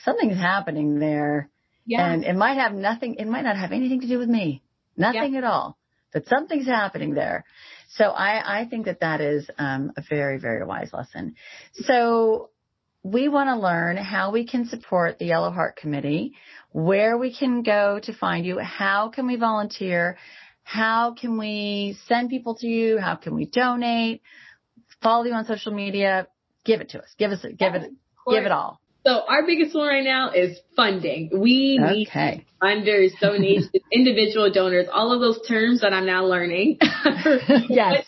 [0.04, 1.50] something's happening there.
[1.86, 2.12] Yeah.
[2.12, 4.62] And it might have nothing, it might not have anything to do with me.
[4.98, 5.40] Nothing yeah.
[5.40, 5.78] at all.
[6.12, 7.46] But something's happening there.
[7.90, 11.36] So I, I think that that is um, a very, very wise lesson.
[11.74, 12.50] So
[13.04, 16.34] we want to learn how we can support the Yellow Heart Committee,
[16.72, 20.18] where we can go to find you, how can we volunteer,
[20.64, 24.22] how can we send people to you, how can we donate,
[25.02, 26.28] follow you on social media,
[26.66, 27.92] give it to us, give us, give it,
[28.30, 28.80] give it all.
[29.06, 31.30] So our biggest one right now is funding.
[31.34, 31.94] We okay.
[31.94, 36.80] need funders, donations, individual donors, all of those terms that I'm now learning.
[37.70, 38.06] yes.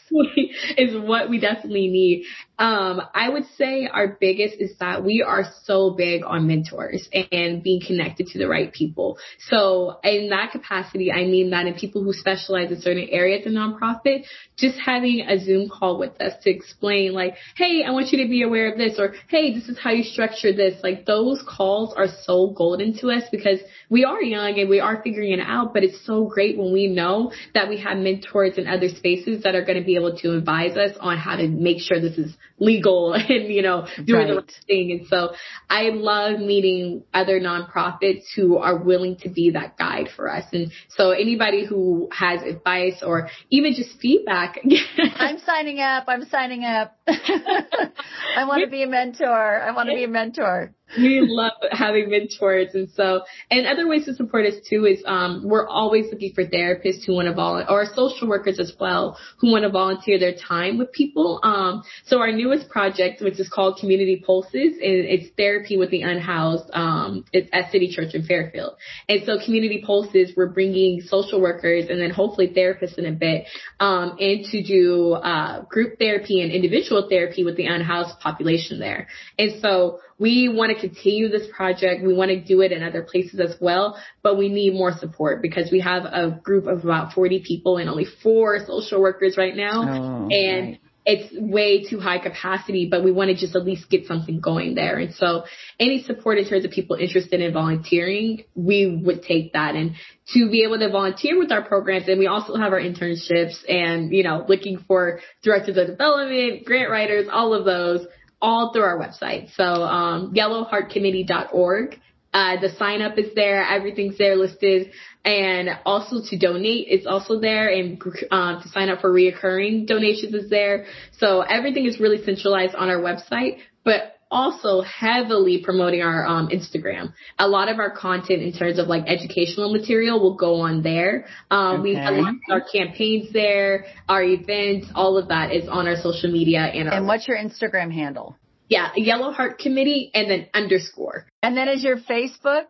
[0.78, 2.26] is what we definitely need.
[2.62, 7.64] Um, I would say our biggest is that we are so big on mentors and
[7.64, 9.18] being connected to the right people.
[9.50, 13.54] So in that capacity, I mean that in people who specialize in certain areas in
[13.54, 14.26] nonprofit,
[14.58, 18.30] just having a Zoom call with us to explain like, hey, I want you to
[18.30, 20.84] be aware of this or hey, this is how you structure this.
[20.84, 23.60] Like those calls are so golden to us because
[23.90, 26.86] we are young and we are figuring it out, but it's so great when we
[26.86, 30.38] know that we have mentors in other spaces that are going to be able to
[30.38, 34.28] advise us on how to make sure this is legal and, you know, doing right.
[34.28, 34.92] the right thing.
[34.92, 35.34] And so
[35.70, 40.46] I love meeting other nonprofits who are willing to be that guide for us.
[40.54, 44.60] And so anybody who has advice or even just feedback.
[45.16, 46.06] I'm signing up.
[46.08, 46.96] I'm signing up.
[47.08, 49.62] I want to be a mentor.
[49.62, 54.06] I want to be a mentor we love having mentors and so and other ways
[54.06, 57.70] to support us too is um we're always looking for therapists who want to volunteer
[57.70, 61.40] or social workers as well who want to volunteer their time with people.
[61.44, 66.02] Um so our newest project which is called community pulses and it's therapy with the
[66.02, 68.76] unhoused um it's at city church in fairfield.
[69.08, 73.46] And so community pulses we're bringing social workers and then hopefully therapists in a bit
[73.80, 79.08] um and to do uh group therapy and individual therapy with the unhoused population there.
[79.38, 82.04] And so we want to continue this project.
[82.04, 85.42] We want to do it in other places as well, but we need more support
[85.42, 89.56] because we have a group of about 40 people and only four social workers right
[89.56, 89.82] now.
[89.82, 90.80] Oh, and right.
[91.08, 94.76] it's way too high capacity, but we want to just at least get something going
[94.76, 95.00] there.
[95.00, 95.46] And so
[95.80, 99.74] any support in terms of people interested in volunteering, we would take that.
[99.74, 99.96] And
[100.36, 104.14] to be able to volunteer with our programs, and we also have our internships and,
[104.14, 108.06] you know, looking for directors of development, grant writers, all of those
[108.42, 109.54] all through our website.
[109.56, 112.00] So um, yellowheartcommittee.org.
[112.34, 113.64] Uh, the sign up is there.
[113.64, 114.92] Everything's there listed.
[115.26, 120.34] And also to donate is also there and um, to sign up for reoccurring donations
[120.34, 120.86] is there.
[121.18, 127.14] So everything is really centralized on our website, but also heavily promoting our um, Instagram.
[127.38, 131.26] A lot of our content in terms of like educational material will go on there.
[131.52, 131.84] Um, okay.
[131.84, 132.16] We have
[132.50, 137.06] our campaigns there, our events, all of that is on our social media and And
[137.08, 138.38] what's your Instagram handle?
[138.70, 141.26] Yeah, Yellow Heart Committee and then underscore.
[141.44, 142.68] And then is your Facebook?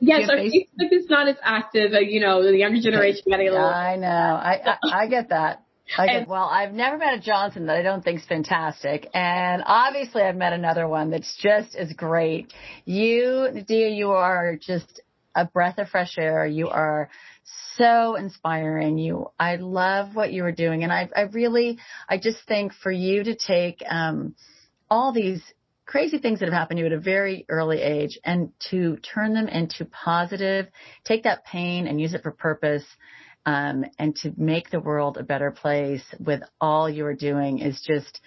[0.00, 0.68] Yes, our Facebook?
[0.80, 1.92] Facebook is not as active.
[1.92, 3.58] Uh, you know, the younger generation got a little.
[3.60, 4.08] I know.
[4.08, 5.63] I, I I get that.
[5.98, 6.24] Okay.
[6.26, 10.52] well, I've never met a Johnson that I don't think's fantastic, and obviously I've met
[10.52, 12.52] another one that's just as great.
[12.84, 15.02] You, Nadia, you are just
[15.34, 16.46] a breath of fresh air.
[16.46, 17.10] You are
[17.76, 18.98] so inspiring.
[18.98, 21.78] You, I love what you are doing, and I, I really,
[22.08, 24.34] I just think for you to take um,
[24.90, 25.42] all these
[25.86, 29.34] crazy things that have happened to you at a very early age and to turn
[29.34, 30.66] them into positive,
[31.04, 32.84] take that pain and use it for purpose
[33.46, 37.80] um, and to make the world a better place with all you are doing is
[37.86, 38.20] just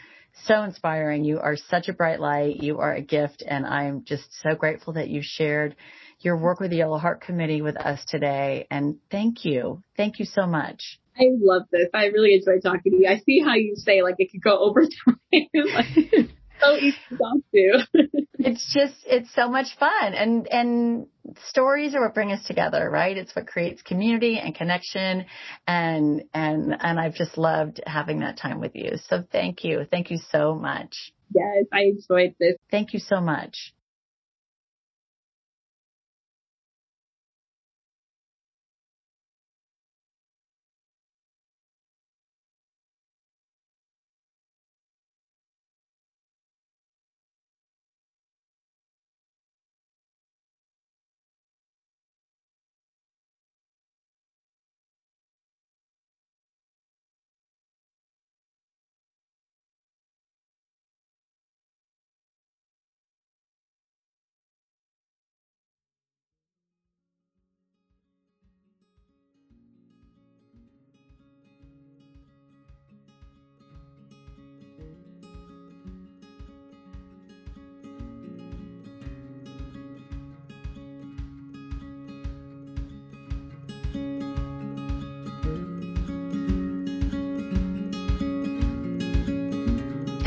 [0.46, 1.24] so inspiring.
[1.24, 2.58] You are such a bright light.
[2.58, 3.44] You are a gift.
[3.48, 5.76] And I'm just so grateful that you shared
[6.20, 8.68] your work with the Yellow Heart Committee with us today.
[8.70, 9.84] And thank you.
[9.96, 11.00] Thank you so much.
[11.18, 11.88] I love this.
[11.94, 13.08] I really enjoy talking to you.
[13.08, 15.48] I see how you say like it could go over time.
[16.62, 17.88] so easy to talk to.
[18.40, 21.08] it's just it's so much fun and and
[21.50, 23.18] stories are what bring us together, right?
[23.18, 25.26] It's what creates community and connection
[25.68, 28.94] and and and I've just loved having that time with you.
[29.10, 29.86] So thank you.
[29.90, 31.12] Thank you so much.
[31.34, 32.56] Yes, I enjoyed this.
[32.72, 33.74] Thank you so much.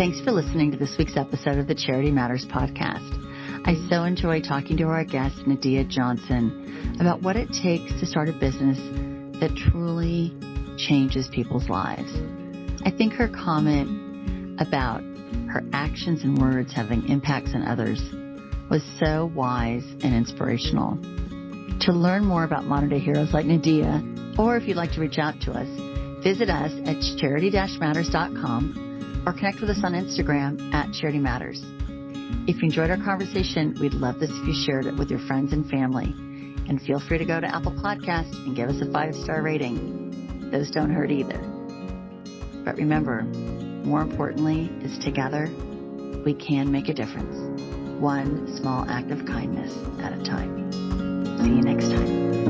[0.00, 3.04] Thanks for listening to this week's episode of the Charity Matters podcast.
[3.66, 8.30] I so enjoy talking to our guest, Nadia Johnson, about what it takes to start
[8.30, 8.78] a business
[9.40, 10.34] that truly
[10.78, 12.10] changes people's lives.
[12.82, 15.02] I think her comment about
[15.50, 18.00] her actions and words having impacts on others
[18.70, 20.96] was so wise and inspirational.
[21.82, 24.02] To learn more about modern day heroes like Nadia,
[24.38, 25.68] or if you'd like to reach out to us,
[26.24, 28.86] visit us at charity-matters.com
[29.26, 31.62] or connect with us on Instagram at Charity Matters.
[32.46, 35.52] If you enjoyed our conversation, we'd love this if you shared it with your friends
[35.52, 36.14] and family.
[36.68, 40.50] And feel free to go to Apple Podcast and give us a five star rating.
[40.50, 41.38] Those don't hurt either.
[42.64, 43.22] But remember,
[43.84, 45.48] more importantly, is together
[46.24, 47.36] we can make a difference,
[48.00, 50.70] one small act of kindness at a time.
[51.38, 52.49] See you next time.